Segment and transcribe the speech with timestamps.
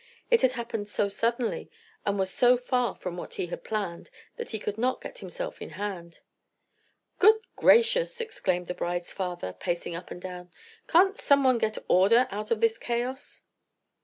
[0.31, 1.69] It had happened so suddenly,
[2.07, 5.61] and was so far from what he had planned, that he could not get himself
[5.61, 6.21] in hand.
[7.19, 10.49] "Good gracious!" exclaimed the bride's father, pacing up and down,
[10.87, 13.43] "can't someone get order out of this chaos?"